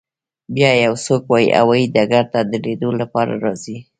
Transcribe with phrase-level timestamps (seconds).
[0.55, 1.23] بیا یو څوک
[1.57, 3.77] هوایی ډګر ته د لیدو لپاره راځي